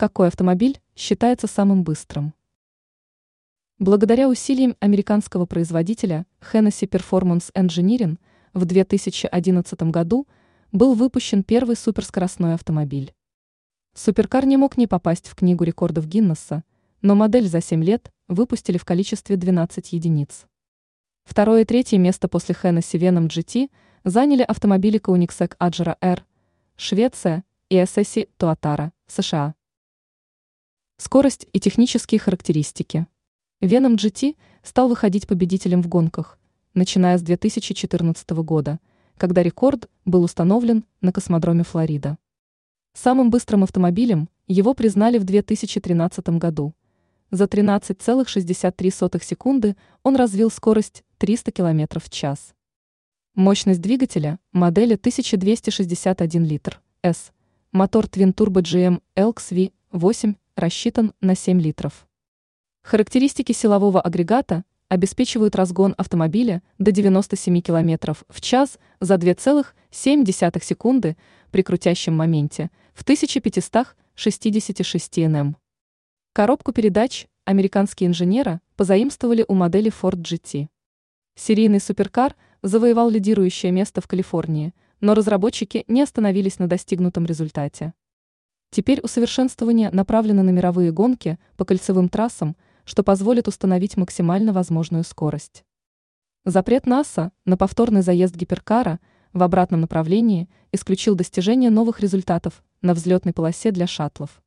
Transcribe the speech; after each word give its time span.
Какой 0.00 0.28
автомобиль 0.28 0.80
считается 0.94 1.48
самым 1.48 1.82
быстрым? 1.82 2.32
Благодаря 3.80 4.28
усилиям 4.28 4.76
американского 4.78 5.44
производителя 5.44 6.24
Hennessy 6.40 6.88
Performance 6.88 7.52
Engineering 7.52 8.18
в 8.54 8.64
2011 8.64 9.82
году 9.90 10.28
был 10.70 10.94
выпущен 10.94 11.42
первый 11.42 11.74
суперскоростной 11.74 12.54
автомобиль. 12.54 13.12
Суперкар 13.92 14.46
не 14.46 14.56
мог 14.56 14.76
не 14.76 14.86
попасть 14.86 15.26
в 15.26 15.34
книгу 15.34 15.64
рекордов 15.64 16.06
Гиннесса, 16.06 16.62
но 17.02 17.16
модель 17.16 17.48
за 17.48 17.60
7 17.60 17.82
лет 17.82 18.12
выпустили 18.28 18.78
в 18.78 18.84
количестве 18.84 19.34
12 19.34 19.94
единиц. 19.94 20.46
Второе 21.24 21.62
и 21.62 21.64
третье 21.64 21.98
место 21.98 22.28
после 22.28 22.54
Hennessy 22.54 23.00
Venom 23.00 23.26
GT 23.26 23.68
заняли 24.04 24.42
автомобили 24.42 25.00
Koenigsegg 25.00 25.56
Agera 25.58 25.96
R, 26.00 26.24
Швеция 26.76 27.42
и 27.68 27.78
SSI 27.78 28.28
Tuatara, 28.38 28.92
США. 29.08 29.57
Скорость 31.00 31.46
и 31.52 31.60
технические 31.60 32.18
характеристики. 32.18 33.06
Venom 33.60 33.94
GT 33.94 34.34
стал 34.64 34.88
выходить 34.88 35.28
победителем 35.28 35.80
в 35.80 35.86
гонках, 35.86 36.40
начиная 36.74 37.16
с 37.18 37.22
2014 37.22 38.30
года, 38.30 38.80
когда 39.16 39.44
рекорд 39.44 39.88
был 40.04 40.24
установлен 40.24 40.84
на 41.00 41.12
космодроме 41.12 41.62
Флорида. 41.62 42.18
Самым 42.94 43.30
быстрым 43.30 43.62
автомобилем 43.62 44.28
его 44.48 44.74
признали 44.74 45.18
в 45.18 45.24
2013 45.24 46.30
году. 46.30 46.74
За 47.30 47.44
13,63 47.44 49.22
секунды 49.22 49.76
он 50.02 50.16
развил 50.16 50.50
скорость 50.50 51.04
300 51.18 51.52
км 51.52 52.00
в 52.00 52.10
час. 52.10 52.54
Мощность 53.36 53.80
двигателя 53.80 54.40
модели 54.50 54.94
1261 54.94 56.44
литр 56.44 56.80
S. 57.04 57.30
Мотор 57.70 58.06
Twin 58.06 58.34
Turbo 58.34 58.62
GM 58.62 59.00
LX 59.14 59.70
V8 59.92 60.34
рассчитан 60.58 61.12
на 61.20 61.34
7 61.34 61.60
литров. 61.60 62.06
Характеристики 62.82 63.52
силового 63.52 64.00
агрегата 64.00 64.64
обеспечивают 64.88 65.54
разгон 65.56 65.94
автомобиля 65.96 66.62
до 66.78 66.90
97 66.90 67.60
км 67.60 68.16
в 68.28 68.40
час 68.40 68.78
за 69.00 69.14
2,7 69.14 70.62
секунды 70.62 71.16
при 71.50 71.62
крутящем 71.62 72.16
моменте 72.16 72.70
в 72.94 73.02
1566 73.02 75.18
нм. 75.18 75.56
Коробку 76.32 76.72
передач 76.72 77.26
американские 77.44 78.08
инженеры 78.08 78.60
позаимствовали 78.76 79.44
у 79.46 79.54
модели 79.54 79.92
Ford 79.92 80.22
GT. 80.22 80.68
Серийный 81.34 81.80
суперкар 81.80 82.34
завоевал 82.62 83.10
лидирующее 83.10 83.70
место 83.70 84.00
в 84.00 84.08
Калифорнии, 84.08 84.72
но 85.00 85.14
разработчики 85.14 85.84
не 85.86 86.02
остановились 86.02 86.58
на 86.58 86.66
достигнутом 86.66 87.26
результате. 87.26 87.92
Теперь 88.70 89.00
усовершенствование 89.00 89.90
направлено 89.90 90.42
на 90.42 90.50
мировые 90.50 90.92
гонки 90.92 91.38
по 91.56 91.64
кольцевым 91.64 92.08
трассам, 92.08 92.56
что 92.84 93.02
позволит 93.02 93.48
установить 93.48 93.96
максимально 93.96 94.52
возможную 94.52 95.04
скорость. 95.04 95.64
Запрет 96.44 96.86
НАСА 96.86 97.32
на 97.44 97.56
повторный 97.56 98.02
заезд 98.02 98.34
гиперкара 98.34 99.00
в 99.32 99.42
обратном 99.42 99.80
направлении 99.80 100.48
исключил 100.72 101.14
достижение 101.14 101.70
новых 101.70 102.00
результатов 102.00 102.62
на 102.82 102.94
взлетной 102.94 103.32
полосе 103.32 103.70
для 103.70 103.86
шаттлов. 103.86 104.42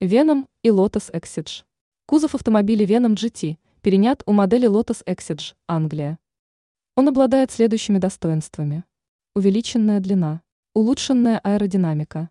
Venom 0.00 0.46
и 0.62 0.68
Lotus 0.68 1.12
Exige. 1.12 1.64
Кузов 2.06 2.34
автомобиля 2.34 2.86
Venom 2.86 3.14
GT 3.14 3.56
перенят 3.80 4.22
у 4.26 4.32
модели 4.32 4.68
Lotus 4.68 5.04
Exige, 5.06 5.54
Англия. 5.66 6.18
Он 6.96 7.08
обладает 7.08 7.50
следующими 7.50 7.98
достоинствами. 7.98 8.84
Увеличенная 9.34 10.00
длина, 10.00 10.42
улучшенная 10.74 11.38
аэродинамика, 11.38 12.30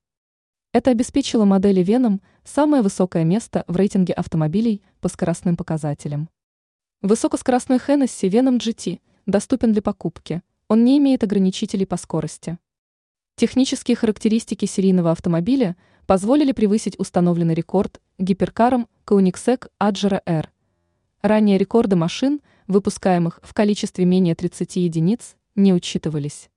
Это 0.73 0.91
обеспечило 0.91 1.47
модели 1.47 1.83
Venom 1.83 2.21
самое 2.47 2.83
высокое 2.83 3.25
место 3.25 3.65
в 3.67 3.77
рейтинге 3.77 4.15
автомобилей 4.15 4.83
по 5.01 5.09
скоростным 5.09 5.57
показателям. 5.57 6.31
Высокоскоростной 7.03 7.77
Hennessy 7.77 8.31
Venom 8.31 8.59
GT 8.59 9.01
доступен 9.27 9.73
для 9.73 9.83
покупки, 9.83 10.43
он 10.69 10.85
не 10.85 10.97
имеет 10.97 11.23
ограничителей 11.23 11.85
по 11.85 11.97
скорости. 11.97 12.59
Технические 13.37 13.97
характеристики 13.97 14.65
серийного 14.65 15.11
автомобиля 15.11 15.77
позволили 16.07 16.53
превысить 16.53 16.99
установленный 16.99 17.55
рекорд 17.55 18.01
гиперкаром 18.19 18.89
Koenigsegg 19.05 19.69
Agera 19.79 20.23
R. 20.25 20.51
Ранее 21.21 21.59
рекорды 21.59 21.97
машин– 21.97 22.41
выпускаемых 22.67 23.41
в 23.43 23.55
количестве 23.55 24.05
менее 24.05 24.35
30 24.35 24.77
единиц, 24.77 25.37
не 25.55 25.73
учитывались. 25.73 26.51